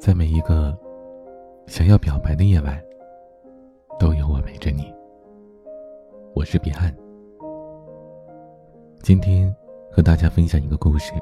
[0.00, 0.74] 在每一个
[1.66, 2.82] 想要表白的夜晚，
[3.98, 4.90] 都有我陪着你。
[6.34, 6.90] 我是彼岸，
[9.02, 9.54] 今天
[9.92, 11.12] 和大家分享一个故事，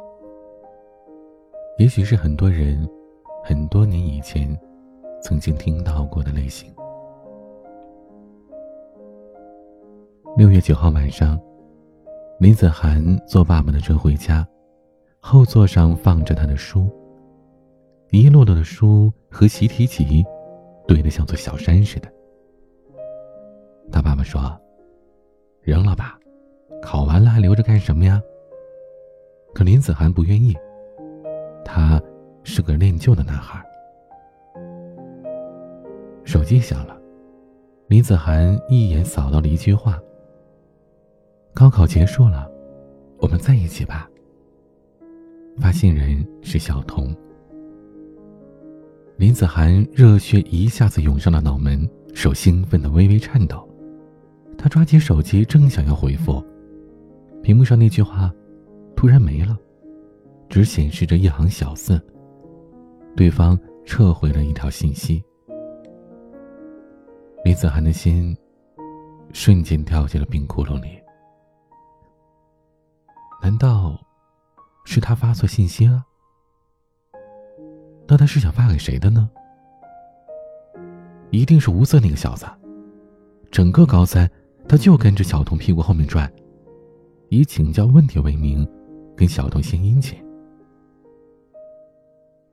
[1.78, 2.88] 也许是很多人
[3.42, 4.56] 很多年以前
[5.21, 6.72] 曾经听到过的类型。
[10.37, 11.37] 六月九号晚上，
[12.38, 14.47] 林子涵坐爸爸的车回家，
[15.19, 16.88] 后座上放着他的书。
[18.11, 20.25] 一摞摞的书和习题集，
[20.87, 22.11] 堆得像座小山似的。
[23.93, 24.59] 他爸爸说
[25.61, 26.19] ：“扔了吧，
[26.83, 28.23] 考完了还留着干什么呀？”
[29.55, 30.57] 可林子涵不愿意。
[31.65, 32.01] 他
[32.45, 33.63] 是个恋旧的男孩。
[36.25, 36.99] 手机响了，
[37.88, 40.01] 林子涵一眼扫到了一句话
[41.52, 42.51] ：“高考结束了，
[43.19, 44.09] 我们在一起吧。”
[45.61, 47.15] 发信人是小童。
[49.19, 53.69] 林子涵热血一下子涌上了脑门，手兴奋的微微颤抖。
[54.57, 56.41] 他抓起手机，正想要回复，
[57.43, 58.33] 屏幕上那句话
[58.95, 59.59] 突然没了，
[60.49, 62.01] 只显示着一行小字。
[63.16, 65.20] 对方撤回了一条信息。
[67.44, 68.36] 林子涵的心
[69.32, 70.91] 瞬间掉进了冰窟窿里。
[73.42, 73.98] 难道
[74.84, 76.05] 是他发错信息了？
[78.10, 79.28] 那他是想发给谁的呢？
[81.30, 82.46] 一定是吴瑟那个小子。
[83.50, 84.28] 整个高三，
[84.66, 86.30] 他就跟着小童屁股后面转，
[87.28, 88.66] 以请教问题为名，
[89.14, 90.18] 跟小童献殷勤。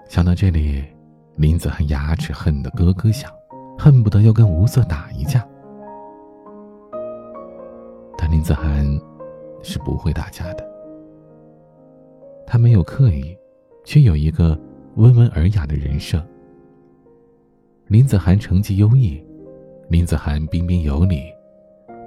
[0.09, 0.83] 想到这里，
[1.37, 3.31] 林子涵牙齿恨得咯咯响，
[3.77, 5.47] 恨不得要跟吴瑟打一架。
[8.17, 8.85] 但林子涵
[9.63, 10.69] 是不会打架的，
[12.45, 13.37] 他没有刻意，
[13.85, 14.59] 却有一个。
[14.95, 16.25] 温文尔雅的人设。
[17.88, 19.21] 林子涵成绩优异，
[19.89, 21.23] 林子涵彬彬有礼，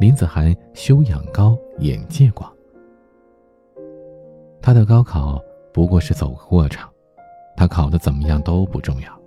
[0.00, 2.50] 林子涵修养高，眼界广。
[4.62, 5.40] 他的高考
[5.72, 6.88] 不过是走个过场，
[7.56, 9.20] 他考的怎么样都不重要，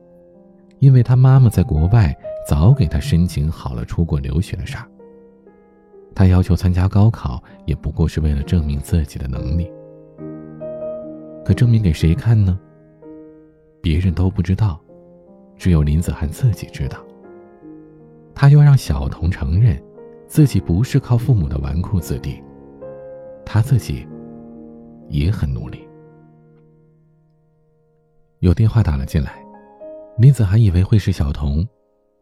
[0.80, 2.16] 因为他妈妈在国外
[2.48, 4.88] 早给他申请好了出国留学的事儿。
[6.16, 9.72] 他要求参加高考，也不过是为了证明自己的能力。
[11.46, 12.60] 可证明给谁看呢？
[13.82, 14.80] 别人都不知道，
[15.58, 17.04] 只有林子涵自己知道。
[18.34, 19.82] 他要让小童承认，
[20.28, 22.42] 自己不是靠父母的纨绔子弟，
[23.46, 24.08] 他自己
[25.10, 25.88] 也很努力。
[28.40, 29.44] 有电话打了进来，
[30.18, 31.68] 林子涵以为会是小童，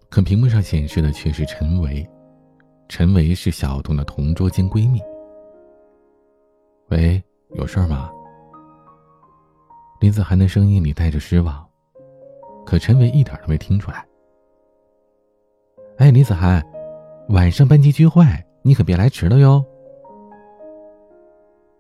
[0.10, 2.06] 可屏幕上显示的却是陈维。
[2.90, 5.00] 陈维是小童的同桌兼闺蜜。
[6.90, 8.12] 喂，有事吗？
[10.10, 11.64] 林子涵的声音里带着失望，
[12.66, 14.04] 可陈伟一点都没听出来。
[16.00, 16.66] 哎，林子涵，
[17.28, 18.26] 晚上班级聚会，
[18.64, 19.64] 你可别来迟了哟。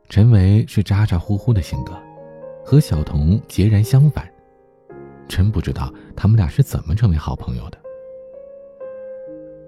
[0.09, 1.91] 陈维是咋咋呼呼的性格，
[2.63, 4.31] 和小童截然相反。
[5.27, 7.79] 真不知道他们俩是怎么成为好朋友的。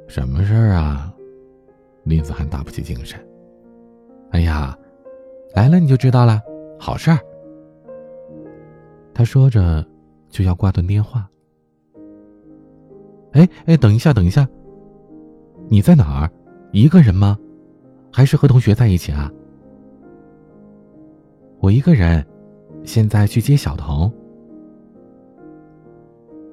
[0.07, 1.11] 什么事儿啊？
[2.03, 3.19] 林子涵打不起精神。
[4.29, 4.78] 哎呀，
[5.55, 6.39] 来了你就知道了，
[6.78, 7.17] 好事儿。
[9.13, 9.85] 他说着，
[10.29, 11.29] 就要挂断电话。
[13.33, 14.47] 哎哎，等一下，等一下，
[15.69, 16.31] 你在哪儿？
[16.72, 17.38] 一个人吗？
[18.11, 19.31] 还是和同学在一起啊？
[21.59, 22.25] 我一个人，
[22.83, 24.11] 现在去接小童。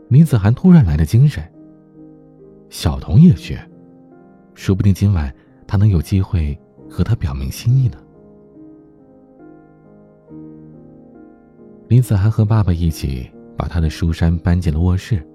[0.09, 1.43] 林子涵突然来了精神。
[2.71, 3.59] 小童也去，
[4.55, 5.35] 说不定今晚
[5.67, 6.59] 他能有机会
[6.89, 7.99] 和他表明心意呢。
[11.89, 13.27] 林子涵和爸爸一起
[13.57, 15.27] 把他的书山搬进了卧室。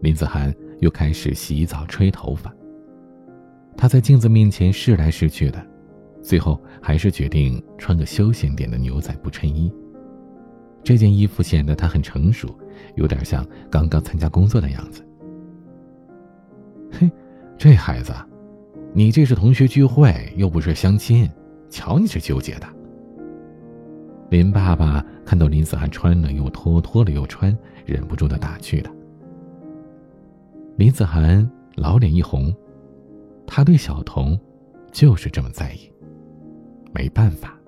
[0.00, 2.50] 林子涵又开始洗澡、吹头发。
[3.76, 5.62] 他在镜子面前试来试去的，
[6.22, 9.70] 最后还是决定穿个休闲点的牛仔布衬衣。
[10.82, 12.48] 这件衣服显得他很成熟，
[12.94, 15.06] 有点像刚刚参加工作的样子。
[16.90, 17.10] 嘿，
[17.58, 18.14] 这孩子，
[18.94, 21.30] 你这是同学聚会，又不是相亲，
[21.68, 22.66] 瞧你这纠结的。
[24.30, 28.90] 林爸爸看到林子涵穿了又脱，脱了又穿，忍不住的打趣了。
[30.76, 32.54] 林子涵老脸一红，
[33.44, 34.38] 他对小童
[34.92, 35.90] 就是这么在意。
[36.92, 37.58] 没办法，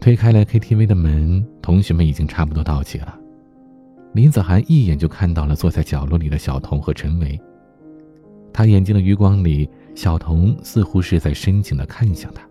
[0.00, 3.18] 推开了 KTV 的门，同学们已经差不多到齐了。
[4.12, 7.40] 林子涵一眼就看到了坐在角落里的小童和陈维。
[8.52, 12.42] 他眼睛的余光里，小童似乎是在深情的看向他。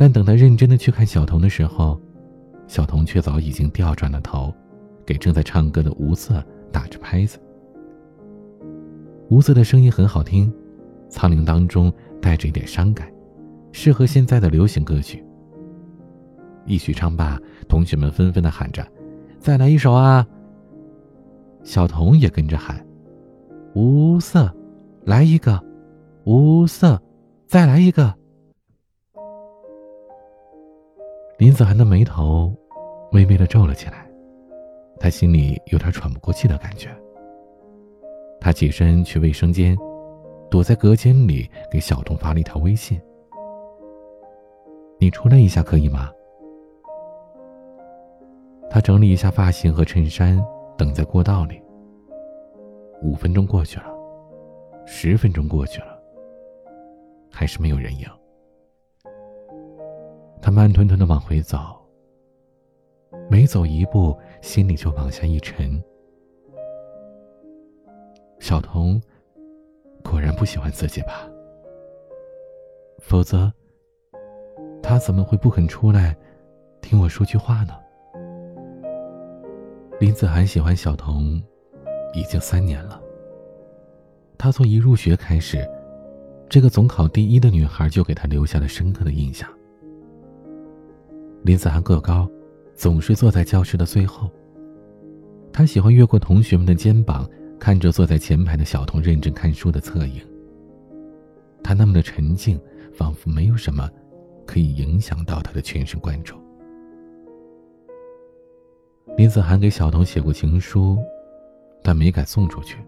[0.00, 2.00] 但等他认真的去看小童的时候，
[2.66, 4.50] 小童却早已经调转了头，
[5.04, 6.42] 给正在唱歌的吴瑟
[6.72, 7.38] 打着拍子。
[9.28, 10.50] 吴瑟的声音很好听，
[11.10, 13.12] 苍凉当中带着一点伤感，
[13.72, 15.22] 适合现在的流行歌曲。
[16.64, 17.38] 一曲唱罢，
[17.68, 18.82] 同学们纷纷的喊着
[19.38, 20.26] ：“再来一首啊！”
[21.62, 22.82] 小童也跟着喊
[23.76, 24.50] ：“无色，
[25.04, 25.62] 来一个；
[26.24, 26.98] 无色，
[27.46, 28.14] 再来一个。”
[31.40, 32.54] 林子涵的眉头
[33.12, 34.06] 微微的皱了起来，
[34.98, 36.90] 他心里有点喘不过气的感觉。
[38.38, 39.74] 他起身去卫生间，
[40.50, 43.00] 躲在隔间里给小童发了一条微信
[45.00, 46.10] ：“你出来一下可以吗？”
[48.68, 50.38] 他整理一下发型和衬衫。
[50.76, 51.62] 等在过道里，
[53.02, 53.86] 五分钟过去了，
[54.86, 55.98] 十分钟过去了，
[57.30, 58.06] 还是没有人影。
[60.50, 61.58] 慢吞吞的往回走，
[63.30, 65.82] 每走一步，心里就往下一沉。
[68.38, 69.00] 小童
[70.02, 71.28] 果然不喜欢自己吧？
[72.98, 73.52] 否则，
[74.82, 76.16] 他怎么会不肯出来
[76.80, 77.74] 听我说句话呢？
[80.00, 81.42] 林子涵喜欢小童，
[82.14, 83.00] 已经三年了。
[84.38, 85.68] 他从一入学开始，
[86.48, 89.46] 这个总考第一的女孩就给他留下了深刻的印象。
[91.42, 92.28] 林子涵个高，
[92.74, 94.30] 总是坐在教室的最后。
[95.52, 97.28] 他喜欢越过同学们的肩膀，
[97.58, 100.20] 看着坐在前排的小童认真看书的侧影。
[101.62, 102.60] 他那么的沉静，
[102.92, 103.88] 仿佛没有什么
[104.46, 106.36] 可以影响到他的全神贯注。
[109.16, 110.98] 林子涵给小童写过情书，
[111.82, 112.78] 但没敢送出去，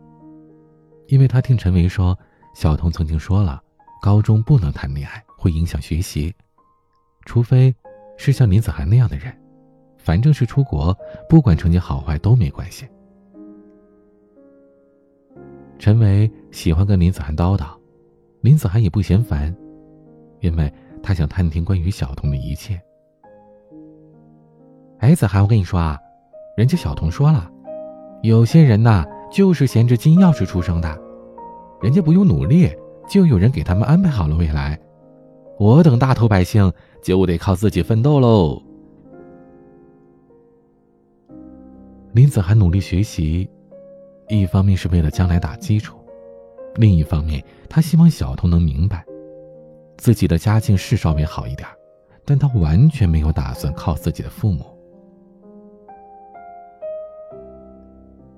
[1.08, 2.16] 因为他听陈维说，
[2.54, 3.60] 小童曾经说了，
[4.00, 6.32] 高中不能谈恋爱，会影响学习，
[7.24, 7.74] 除非
[8.24, 9.34] 是像林子涵那样的人，
[9.98, 10.96] 反正是出国，
[11.28, 12.86] 不管成绩好坏都没关系。
[15.76, 17.66] 陈维喜欢跟林子涵叨叨，
[18.40, 19.52] 林子涵也不嫌烦，
[20.38, 20.72] 因为
[21.02, 22.80] 他想探听关于小童的一切。
[25.00, 25.98] 哎，子涵，我跟你说啊。
[26.56, 27.50] 人家小童说了，
[28.22, 30.96] 有些人呐，就是衔着金钥匙出生的，
[31.82, 32.70] 人家不用努力，
[33.08, 34.78] 就有人给他们安排好了未来。
[35.58, 36.72] 我等大头百姓
[37.02, 38.60] 就得靠自己奋斗喽。
[42.12, 43.48] 林子涵努力学习，
[44.28, 45.98] 一方面是为了将来打基础，
[46.74, 49.04] 另一方面他希望小童能明白，
[49.96, 51.66] 自己的家境是稍微好一点，
[52.24, 54.66] 但他完全没有打算靠自己的父母。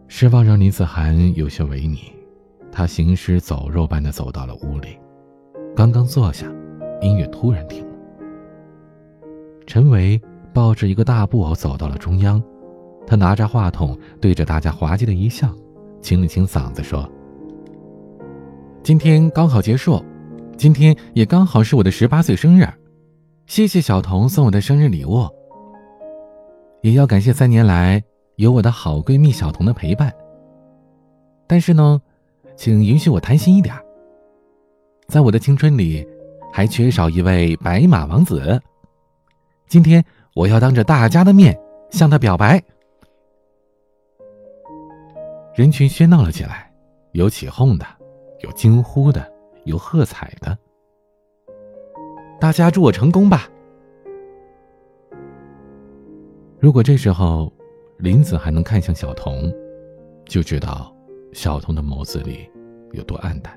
[0.06, 2.12] 失望让林子涵有些萎靡，
[2.70, 4.96] 他行尸走肉般的走到了屋里，
[5.74, 6.46] 刚刚坐下，
[7.00, 7.94] 音乐突然停了。
[9.66, 10.20] 陈维
[10.52, 12.42] 抱着一个大布偶走到了中央，
[13.06, 15.52] 他拿着话筒对着大家滑稽的一笑，
[16.00, 17.08] 清了清嗓子说
[18.82, 20.02] ：“今天高考结束，
[20.56, 22.66] 今天也刚好是我的十八岁生日，
[23.46, 25.28] 谢谢小童送我的生日礼物，
[26.82, 28.02] 也要感谢三年来。”
[28.36, 30.12] 有我的好闺蜜小童的陪伴，
[31.46, 32.02] 但是呢，
[32.56, 33.72] 请允许我贪心一点。
[35.06, 36.04] 在我的青春里，
[36.56, 38.62] 还缺少一位白马王子。
[39.66, 40.04] 今天
[40.36, 41.58] 我要当着大家的面
[41.90, 42.62] 向他表白。
[45.56, 46.72] 人群喧闹了起来，
[47.10, 47.84] 有起哄的，
[48.38, 49.28] 有惊呼的，
[49.64, 50.56] 有喝彩的。
[52.38, 53.48] 大家祝我成功吧！
[56.60, 57.52] 如果这时候。
[57.98, 59.50] 林子还能看向小童，
[60.26, 60.92] 就知道
[61.32, 62.50] 小童的眸子里
[62.90, 63.56] 有多暗淡。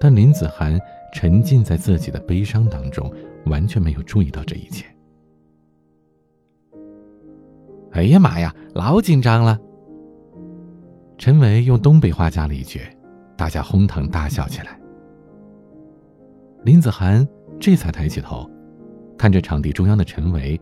[0.00, 0.78] 但林子涵
[1.12, 3.12] 沉浸在自己的悲伤当中，
[3.46, 4.86] 完全没有注意到这一切。
[7.92, 9.60] 哎呀妈呀，老紧张了！
[11.18, 12.80] 陈维用东北话加了一句，
[13.36, 14.80] 大家哄堂大笑起来。
[16.64, 17.26] 林子涵
[17.60, 18.50] 这才抬起头，
[19.18, 20.58] 看着场地中央的陈维。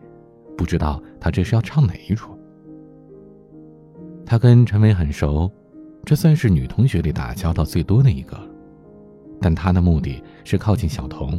[0.57, 2.37] 不知道他这是要唱哪一出。
[4.25, 5.49] 他跟陈伟很熟，
[6.05, 8.37] 这算是女同学里打交道最多的一个。
[9.41, 11.37] 但他的目的是靠近小童。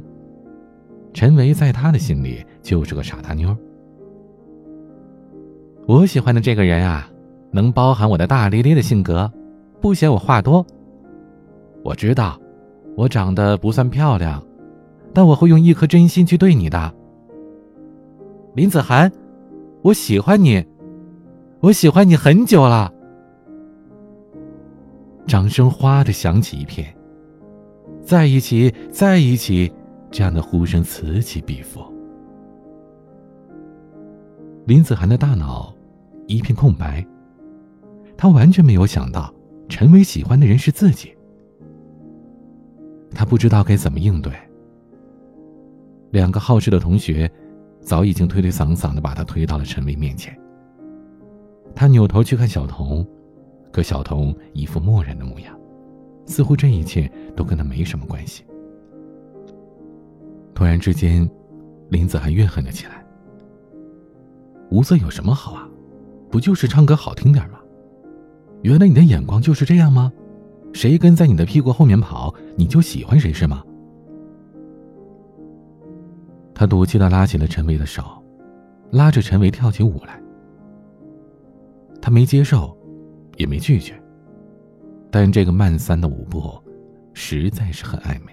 [1.15, 3.57] 陈维在他的心里就是个傻大妞。
[5.87, 7.09] 我喜欢的这个人啊，
[7.51, 9.31] 能包含我的大咧咧的性格，
[9.81, 10.67] 不嫌我话多。
[11.85, 12.39] 我知道，
[12.97, 14.43] 我长得不算漂亮，
[15.13, 16.95] 但我会用一颗真心去对你的。
[18.55, 19.11] 林子涵，
[19.83, 20.65] 我喜欢你，
[21.61, 22.93] 我喜欢你很久了。
[25.27, 26.95] 掌声哗的响起一片，
[28.05, 29.73] 在一起，在一起，
[30.11, 31.81] 这样的呼声此起彼伏。
[34.67, 35.75] 林子涵的大脑
[36.27, 37.05] 一片空白。
[38.17, 39.35] 他完全没有想到
[39.69, 41.13] 陈伟喜欢的人是自己。
[43.11, 44.33] 他不知道该怎么应对。
[46.11, 47.29] 两个好事的同学
[47.81, 50.39] 早已经推推搡搡的把他推到了陈伟面前。
[51.75, 53.05] 他扭头去看小童，
[53.73, 55.59] 可小童一副漠然的模样，
[56.27, 58.45] 似乎这一切都跟他没什么关系。
[60.55, 61.29] 突然之间，
[61.89, 63.05] 林子涵怨恨了起来。
[64.71, 65.69] 无色有什么好啊？
[66.31, 67.59] 不就是唱歌好听点吗？
[68.63, 70.13] 原来你的眼光就是这样吗？
[70.73, 73.63] 谁跟在你的屁股后面跑，你就喜欢谁是吗？
[76.55, 78.05] 他赌气的拉起了陈伟的手，
[78.91, 80.19] 拉着陈伟跳起舞来。
[82.01, 82.77] 他没接受，
[83.37, 84.02] 也没拒绝，
[85.13, 86.43] 但这个慢三的舞步，
[87.13, 88.33] 实在是很暧昧。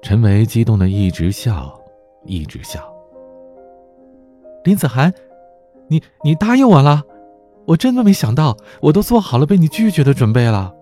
[0.00, 1.76] 陈维激动的一直笑，
[2.24, 2.80] 一直笑。
[4.62, 5.12] 林子涵，
[5.88, 7.02] 你你答应我了，
[7.66, 10.72] 我真的没想到，我都做好了被你拒绝的准备了。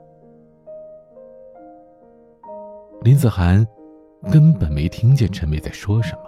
[3.01, 3.67] 林子涵
[4.31, 6.23] 根本没听见陈维在说什么，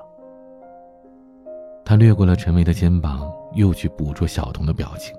[1.84, 5.14] 他掠过了陈维的肩膀，又去捕捉小童的表情。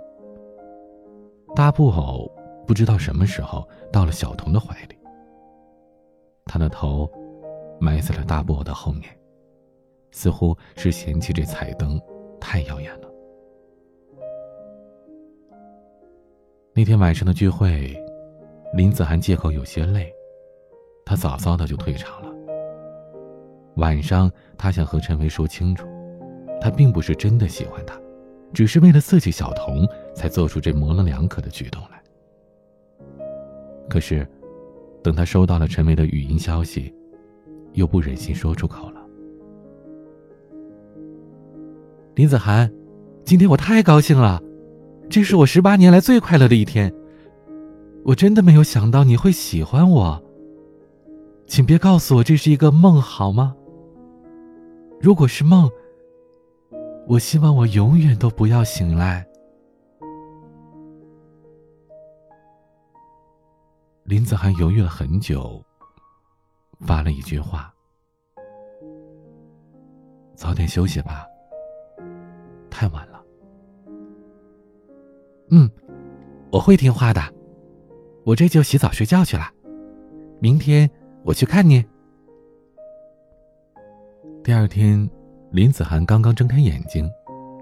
[1.56, 2.32] 大布偶
[2.66, 4.98] 不知道什么时候到了小童的怀里，
[6.46, 7.10] 他的头。
[7.84, 9.06] 埋在了大布偶的后面，
[10.12, 12.00] 似乎是嫌弃这彩灯
[12.40, 13.10] 太耀眼了。
[16.76, 18.00] 那天晚上的聚会，
[18.76, 20.14] 林子涵借口有些累，
[21.04, 22.32] 他早早的就退场了。
[23.78, 25.88] 晚上，他想和陈维说清楚，
[26.62, 28.00] 他并不是真的喜欢他，
[28.54, 32.02] 只是为了刺激小童才做出这模棱两可的举动来。
[33.90, 34.28] 可是，
[35.04, 36.94] 等他收到了陈维的语音消息。
[37.74, 39.02] 又不忍心说出口了。
[42.16, 42.70] 林子涵，
[43.24, 44.44] 今天我太高兴了，
[45.10, 46.94] 这是我十八年来最快乐的一天。
[48.04, 50.22] 我真的没有想到你会喜欢我。
[51.46, 53.56] 请别告诉我这是一个梦好吗？
[55.00, 55.72] 如果是梦，
[57.08, 59.26] 我希望我永远都不要醒来。
[64.04, 65.62] 林子涵犹豫了很久。
[66.88, 67.72] 发了一句话
[70.34, 71.28] ：“早点休息吧，
[72.72, 73.24] 太晚了。”
[75.54, 75.70] 嗯，
[76.52, 77.22] 我会听话的，
[78.24, 79.44] 我这就洗澡睡觉去了。
[80.40, 80.90] 明天
[81.24, 81.86] 我去看你。
[84.44, 85.08] 第二天，
[85.52, 87.08] 林子涵刚刚睁开眼睛，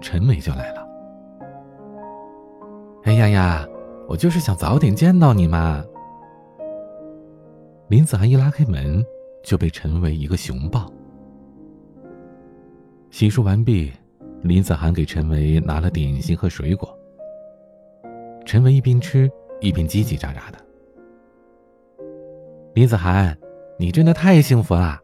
[0.00, 0.88] 陈伟就来了。
[3.04, 3.68] 哎呀呀，
[4.08, 5.84] 我就是想早点见到你嘛。
[7.90, 9.04] 林子涵一拉开门，
[9.42, 10.88] 就被陈伟一个熊抱。
[13.10, 13.90] 洗漱完毕，
[14.42, 16.96] 林子涵给陈伟拿了点心和水果。
[18.46, 19.28] 陈伟一边吃
[19.60, 20.58] 一边叽叽喳喳的。
[22.74, 23.36] 林子涵，
[23.76, 25.00] 你真的太幸福了，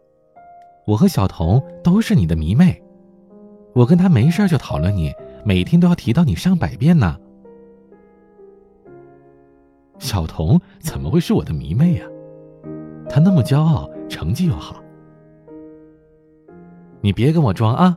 [0.86, 2.80] 我和小童都是你的迷妹，
[3.74, 5.12] 我跟他没事就讨论你，
[5.44, 7.18] 每天都要提到你上百遍呢。
[9.98, 12.06] 小童怎么会是我的迷妹呀？
[13.08, 14.82] 他那么骄傲，成绩又好，
[17.00, 17.96] 你别跟我装啊！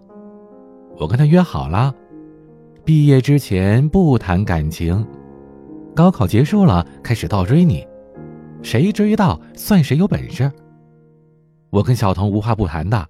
[0.98, 1.94] 我跟他约好了，
[2.84, 5.06] 毕业之前不谈感情，
[5.96, 7.88] 高考结束了开始倒追你，
[8.62, 10.52] 谁追到算谁有本事。
[11.70, 13.08] 我跟小童无话不谈的，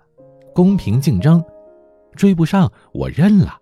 [0.53, 1.43] 公平竞争，
[2.15, 3.57] 追不上我认了。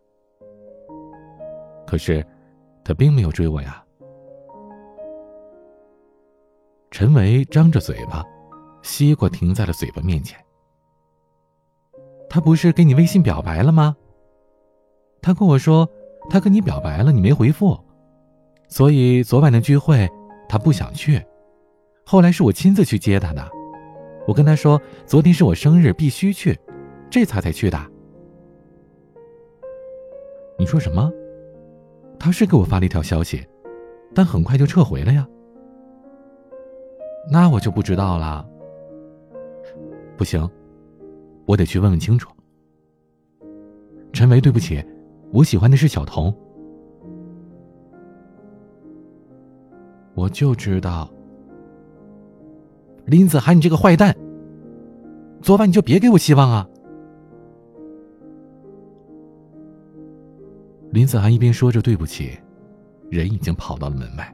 [1.85, 2.25] 可是，
[2.83, 3.83] 他并没有追我呀。
[6.89, 8.23] 陈维张着嘴巴，
[8.81, 10.37] 西瓜停在了嘴巴面前。
[12.29, 13.95] 他不是给你微信表白了吗？
[15.21, 15.87] 他跟我说，
[16.29, 17.77] 他跟你表白了，你没回复，
[18.67, 20.09] 所以昨晚的聚会
[20.47, 21.23] 他不想去。
[22.05, 23.47] 后来是我亲自去接他的，
[24.27, 26.57] 我跟他说昨天是我生日，必须去，
[27.09, 27.79] 这才才去的。
[30.57, 31.11] 你说什么？
[32.17, 33.45] 他是给我发了一条消息，
[34.15, 35.27] 但很快就撤回了呀。
[37.29, 38.47] 那我就不知道了。
[40.15, 40.49] 不行，
[41.45, 42.31] 我得去问问清楚。
[44.13, 44.83] 陈维，对不起，
[45.31, 46.33] 我喜欢的是小童。
[50.15, 51.07] 我就知道，
[53.05, 54.15] 林子涵，你这个坏蛋！
[55.41, 56.67] 昨晚你就别给我希望啊！
[60.89, 62.31] 林子涵一边说着对不起，
[63.11, 64.33] 人已经跑到了门外。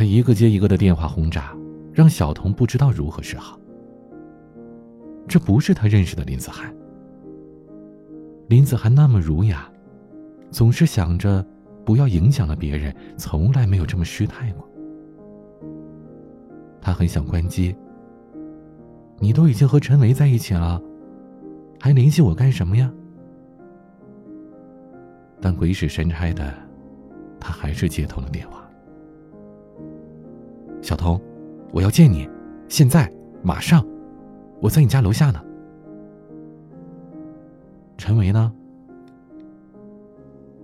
[0.00, 1.54] 他一个接一个的电话轰炸，
[1.92, 3.60] 让小童不知道如何是好。
[5.28, 6.74] 这不是他认识的林子涵。
[8.48, 9.70] 林子涵那么儒雅，
[10.50, 11.44] 总是想着
[11.84, 14.66] 不要影响了别人，从来没有这么失态过。
[16.80, 17.76] 他很想关机。
[19.18, 20.80] 你都已经和陈维在一起了，
[21.78, 22.90] 还联系我干什么呀？
[25.42, 26.54] 但鬼使神差的，
[27.38, 28.66] 他还是接通了电话。
[30.82, 31.20] 小童，
[31.72, 32.28] 我要见你，
[32.68, 33.10] 现在，
[33.42, 33.86] 马上，
[34.60, 35.42] 我在你家楼下呢。
[37.98, 38.52] 陈维呢？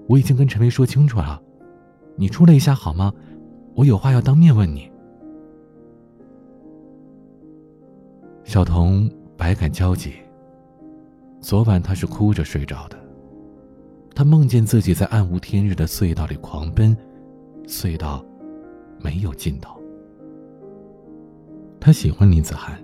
[0.08, 1.40] 我已经跟陈维说清楚了，
[2.16, 3.12] 你出来一下好吗？
[3.74, 4.90] 我有话要当面问你。
[8.44, 10.14] 小童百感交集。
[11.40, 12.96] 昨晚他是哭着睡着的，
[14.14, 16.96] 他梦见自己在暗无天日的隧道里狂奔，
[17.66, 18.24] 隧道
[18.98, 19.75] 没有尽头。
[21.86, 22.76] 他喜欢林子涵，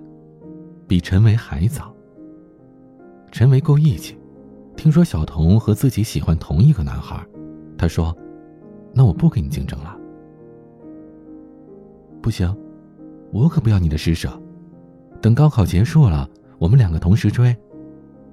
[0.87, 1.93] 比陈维还早。
[3.33, 4.17] 陈维够义气，
[4.77, 7.21] 听说小童和自己喜欢同一个男孩，
[7.77, 8.17] 他说
[8.95, 9.97] ：“那我不跟你竞争了。”
[12.23, 12.57] 不行，
[13.33, 14.41] 我可不要你的施舍。
[15.21, 16.25] 等高考结束了，
[16.57, 17.53] 我们两个同时追，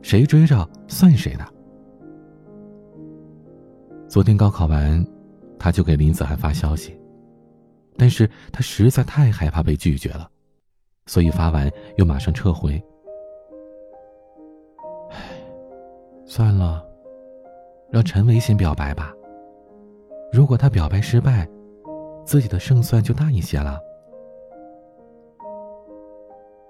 [0.02, 1.44] 谁追着算谁的。
[4.06, 5.04] 昨天高考完，
[5.58, 6.96] 他就给林子涵发消息，
[7.96, 10.30] 但是他实在太害怕被拒绝了，
[11.10, 12.80] 所以发完又马上撤回。
[15.10, 15.18] 唉，
[16.24, 16.86] 算了，
[17.90, 19.12] 让陈维先表白吧。
[20.30, 21.48] 如果他表白失败，
[22.24, 23.80] 自己的胜算就大一些了。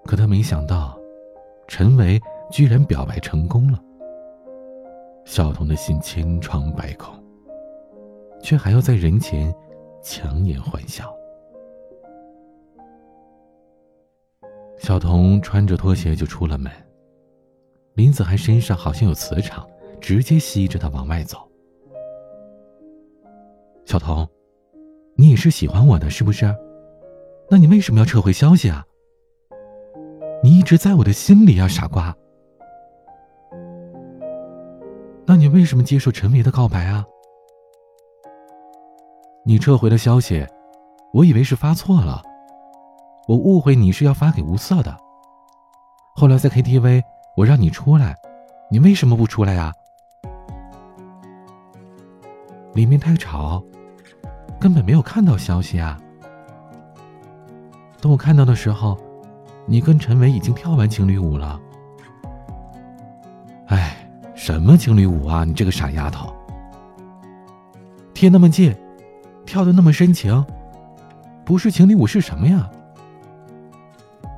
[0.07, 0.99] 可他没想到，
[1.69, 2.19] 陈维
[2.51, 3.79] 居然表白成功了。
[5.27, 7.15] 小童的心千疮百孔，
[8.43, 9.55] 却还要在人前
[10.01, 11.15] 强颜欢笑。
[14.81, 16.73] 小童穿着拖鞋就出了门，
[17.93, 19.69] 林子涵身上好像有磁场，
[20.01, 21.47] 直接吸着他往外走。
[23.85, 24.26] 小童，
[25.17, 26.52] 你也是喜欢我的，是不是？
[27.50, 28.83] 那你为什么要撤回消息啊？
[30.43, 32.17] 你一直在我的心里啊，傻瓜。
[35.26, 37.04] 那你为什么接受陈维的告白啊？
[39.45, 40.47] 你撤回了消息，
[41.13, 42.23] 我以为是发错了，
[43.30, 44.93] 我误会你是要发给吴色的。
[46.16, 47.00] 后来在 KTV，
[47.36, 48.16] 我让你出来，
[48.69, 49.73] 你为什么不出来呀？
[52.75, 53.62] 里面太吵，
[54.58, 55.97] 根本没有看到消息啊。
[58.00, 58.99] 等我看到的时候。
[59.66, 61.60] 你跟陈伟已经跳完情侣舞了，
[63.66, 65.45] 哎，什么情侣舞啊！
[65.45, 66.34] 你这个傻丫头，
[68.12, 68.75] 贴那么近，
[69.47, 70.45] 跳的那么深情，
[71.45, 72.69] 不是情侣舞是什么呀？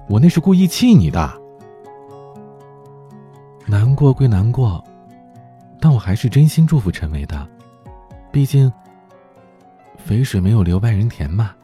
[0.08, 1.40] 我那是故意气你的。
[3.66, 4.82] 难过归难过，
[5.80, 7.48] 但我还是真心祝福陈伟的，
[8.30, 8.70] 毕竟
[9.96, 11.54] 肥水没有流外人田嘛。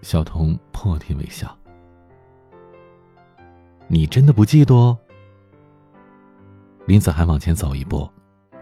[0.00, 1.54] 小童破涕为笑。
[3.86, 4.96] 你真的不嫉妒？
[6.86, 8.08] 林子涵往前走一步，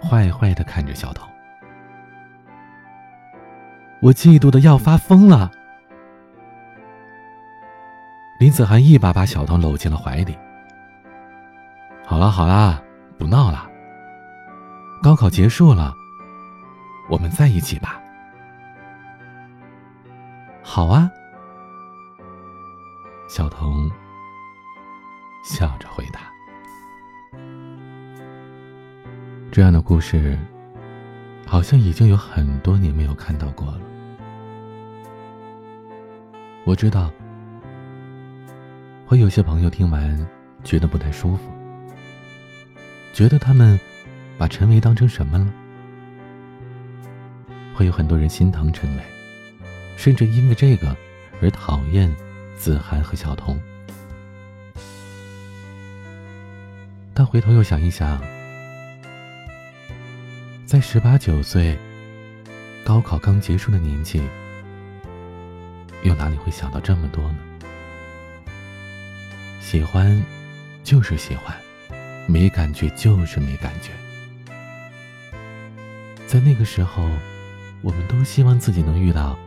[0.01, 1.29] 坏坏的看着小童。
[4.01, 5.51] 我嫉妒的要发疯了。
[8.43, 10.37] 林子涵一把把小童搂进了怀里。
[12.05, 12.83] 好了好了，
[13.17, 13.71] 不闹了。
[15.01, 15.95] 高考结束了，
[17.09, 18.03] 我们在一起吧。
[20.61, 21.09] 好啊，
[23.29, 23.89] 小童。
[25.45, 26.21] 笑着回答
[29.53, 30.37] ：“这样的故事，
[31.47, 33.81] 好像已经有很多年没有看到过了。
[36.65, 37.09] 我知道，
[39.13, 40.27] 会有些朋友听完
[40.65, 41.43] 觉得不太舒服，
[43.13, 43.79] 觉得他们
[44.39, 45.47] 把陈维当成什么了？
[47.75, 49.03] 会有很多人心疼陈维，
[49.99, 50.97] 甚至因为这个
[51.43, 52.11] 而讨厌
[52.57, 53.61] 子涵和小童。”
[57.13, 58.19] 但回头又想一想，
[60.65, 61.79] 在十八九岁、
[62.83, 64.23] 高考刚结束的年纪，
[66.03, 67.37] 又哪里会想到这么多呢？
[69.63, 70.23] 喜欢
[70.85, 71.57] 就是喜欢，
[72.27, 73.91] 没感觉就是没感觉。
[76.27, 77.09] 在那个时候，
[77.81, 79.39] 我们都希望自己能遇到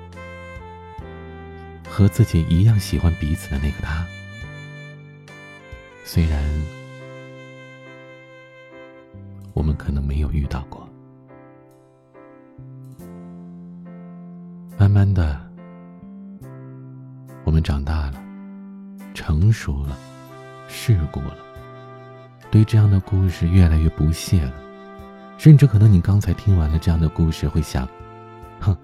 [1.88, 4.04] 和自己一样喜欢彼此的那个他，
[6.04, 6.44] 虽然。
[9.54, 10.88] 我们可能没有遇到过。
[14.78, 15.40] 慢慢的，
[17.46, 18.22] 我们长大了，
[19.16, 19.98] 成熟了，
[20.68, 21.38] 世故了，
[22.52, 24.54] 对这样的故事越来越不屑了，
[25.38, 27.88] 甚至可能你刚才听完了这样的故事，会想：
[28.60, 28.76] 哼，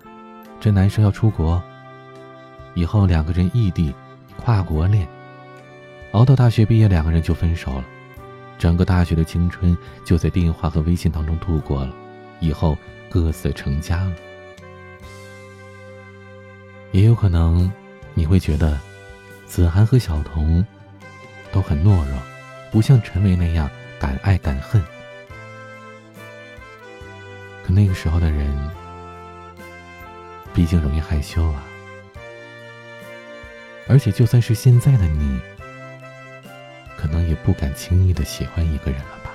[0.59, 1.61] 这男生要出国，
[2.73, 3.93] 以后两个人异地，
[4.37, 5.05] 跨国恋，
[6.13, 7.85] 熬到大学毕业，两个人就分手了，
[8.57, 11.93] 整个大学的青春就在电话和微信当中度过了，
[12.39, 12.77] 以后
[13.09, 14.13] 各自成家了。
[16.93, 17.71] 也有可能，
[18.13, 18.79] 你会觉得，
[19.51, 20.65] 子涵和小童
[21.51, 22.17] 都很懦弱，
[22.71, 24.81] 不像陈维那样敢爱敢恨。
[27.61, 28.49] 可那个时候的人，
[30.53, 31.65] 毕竟容易害羞啊。
[33.89, 35.37] 而且就算是现在的你，
[36.95, 39.31] 可能也不敢轻易的喜欢一个人了吧？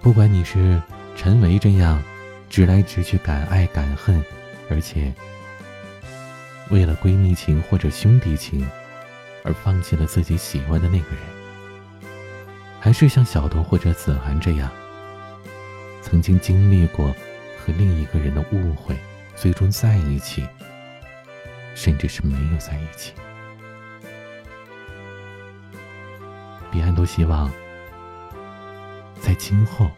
[0.00, 0.80] 不管你是
[1.14, 2.02] 陈维这样。
[2.48, 4.24] 直来直去，敢爱敢恨，
[4.70, 5.12] 而且
[6.70, 8.66] 为了闺蜜情或者兄弟情
[9.44, 11.18] 而放弃了自己喜欢的那个人，
[12.80, 14.70] 还是像小童或者子涵这样，
[16.02, 17.14] 曾经经历过
[17.58, 18.96] 和另一个人的误会，
[19.36, 20.46] 最终在一起，
[21.74, 23.12] 甚至是没有在一起。
[26.70, 27.52] 彼岸都希望
[29.20, 29.90] 在今后。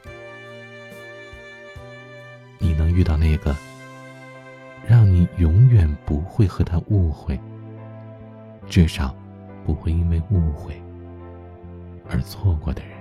[2.58, 3.54] 你能遇到那个
[4.88, 7.38] 让你永远不会和他误会，
[8.66, 9.14] 至少
[9.64, 10.80] 不会因为误会
[12.08, 12.96] 而错过的人。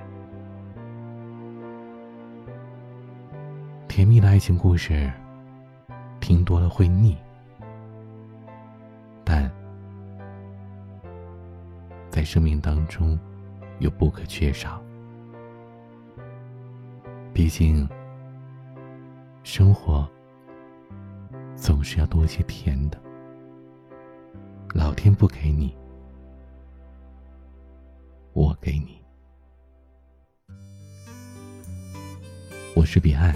[3.88, 5.12] 甜蜜的爱情故事
[6.20, 7.16] 听多了会腻，
[9.24, 9.50] 但
[12.10, 13.18] 在生命当中
[13.80, 14.82] 又不可缺少。
[17.32, 17.88] 毕竟。
[19.44, 20.10] 生活
[21.66, 23.02] 总是要多些甜的，
[24.76, 25.76] 老天不给你，
[28.34, 29.02] 我给你。
[32.76, 33.36] 我是彼岸，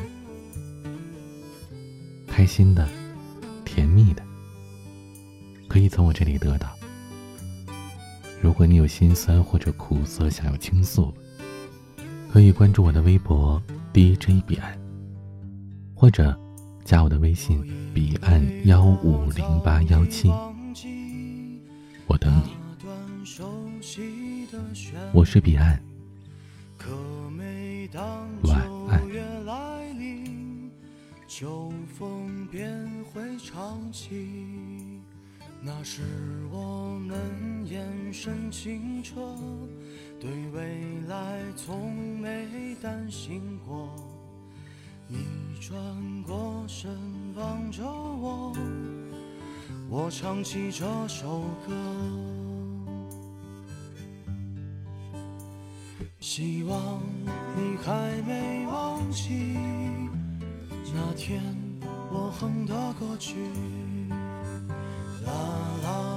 [2.28, 2.88] 开心的、
[3.66, 4.22] 甜蜜的，
[5.68, 6.70] 可以从我这里得到。
[8.44, 11.12] 如果你有心酸或者苦涩想要倾诉，
[12.32, 13.60] 可以关注我的微博
[13.92, 14.80] DJ 彼岸。
[15.96, 16.40] 或者
[16.90, 17.62] 加我的微信
[17.94, 20.28] 彼岸幺五零八幺七，
[22.08, 22.58] 我等你。
[25.14, 25.80] 我是彼岸，
[28.42, 29.00] 晚安。
[31.28, 32.68] 秋风便
[33.14, 34.26] 会唱起，
[35.62, 36.02] 那是
[36.52, 37.16] 我们
[37.68, 39.38] 眼神清澈，
[40.20, 42.48] 对未来从没
[42.82, 44.09] 担心过。
[45.12, 45.26] 你
[45.60, 45.76] 转
[46.22, 46.88] 过身
[47.36, 48.54] 望着我，
[49.90, 51.74] 我唱起这首歌。
[56.20, 57.02] 希望
[57.58, 59.58] 你还没忘记
[60.94, 61.42] 那天
[62.12, 63.34] 我哼的歌曲。
[65.26, 65.32] 啦
[65.84, 66.09] 啦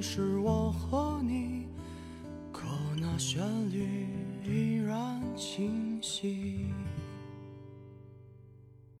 [0.00, 1.66] 是我和你，
[2.52, 2.66] 可
[3.00, 3.42] 那旋